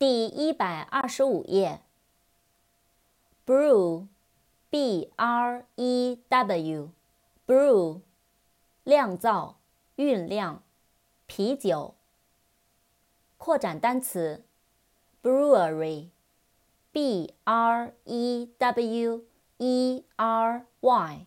[0.00, 1.82] 第一百二十五页。
[3.44, 8.00] brew，b r e w，brew，
[8.84, 9.58] 酿造、
[9.96, 10.62] 酝酿、
[11.26, 11.96] 啤酒。
[13.36, 14.42] 扩展单词
[15.22, 16.14] ，brewery，b
[17.44, 19.24] r e w
[19.58, 21.26] e r y，brewery，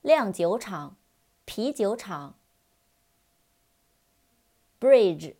[0.00, 0.96] 酿酒厂、
[1.44, 2.38] 啤酒厂。
[4.80, 5.34] bridge。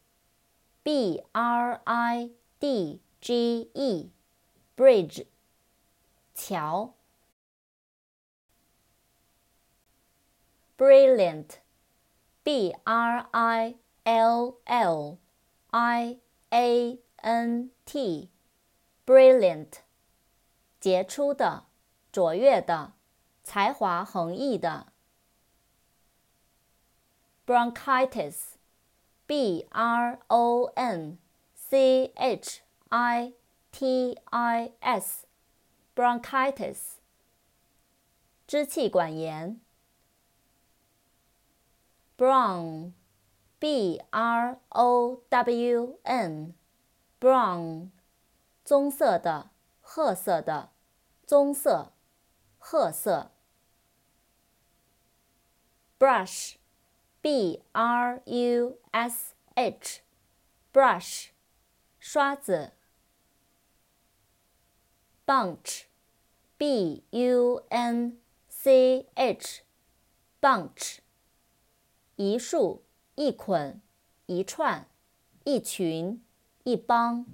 [0.85, 2.31] B r i
[2.61, 5.25] d g e，bridge，
[6.35, 6.93] 桥。
[10.77, 15.19] brilliant，b r i l l
[15.71, 16.21] i
[16.51, 19.79] a n t，brilliant，
[20.79, 21.65] 杰出的、
[22.13, 22.93] 卓越的、
[23.43, 24.93] 才华横溢的。
[27.47, 28.57] bronchitis。
[29.26, 31.18] b r o n
[31.54, 33.34] c h i
[33.72, 36.78] t i s，bronchitis，
[38.48, 39.62] 支气管炎。
[42.18, 47.90] brown，b r o w n，brown，
[48.66, 49.52] 棕色的、
[49.82, 50.72] 褐色的、
[51.26, 51.94] 棕色、
[52.58, 53.32] 褐色。
[56.00, 56.56] brush。
[57.25, 61.29] B r u s h，brush，
[61.99, 62.73] 刷子。
[65.25, 70.99] bunch，b u n c h，bunch，
[72.17, 72.83] 一束、
[73.15, 73.81] 一捆、
[74.27, 74.87] 一串、
[75.45, 76.23] 一群、
[76.65, 77.25] 一帮。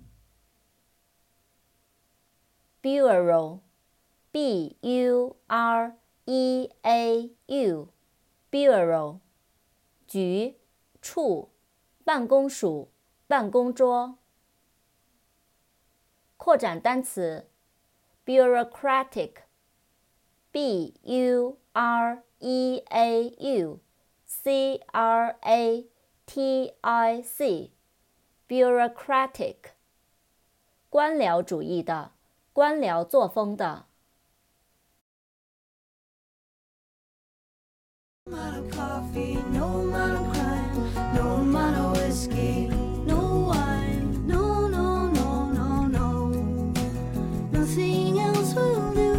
[2.81, 5.97] bureau，b u r
[6.27, 9.19] e a u，bureau。
[10.11, 10.59] 局、
[11.01, 11.51] 处、
[12.05, 12.91] 办公署、
[13.29, 14.19] 办公桌。
[16.37, 17.49] 扩展单词
[18.27, 23.79] ：bureaucratic，b u r e a u
[24.27, 25.89] c r a
[26.27, 29.57] t i c，bureaucratic，
[30.89, 32.11] 官僚主义的，
[32.53, 33.90] 官僚作风的。
[38.33, 42.69] amount of coffee, no amount of crime, no amount of whiskey,
[43.05, 46.73] no wine, no, no, no, no, no.
[47.51, 49.10] Nothing else will do.